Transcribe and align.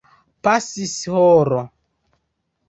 Pasis 0.47 0.95
horo. 1.19 1.61